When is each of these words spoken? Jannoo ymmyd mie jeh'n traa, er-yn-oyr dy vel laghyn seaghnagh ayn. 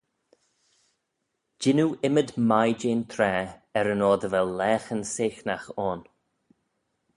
Jannoo 1.61 1.93
ymmyd 2.09 2.31
mie 2.49 2.75
jeh'n 2.81 3.03
traa, 3.11 3.45
er-yn-oyr 3.79 4.17
dy 4.21 4.29
vel 4.33 4.49
laghyn 4.59 5.03
seaghnagh 5.13 5.67
ayn. 5.87 6.01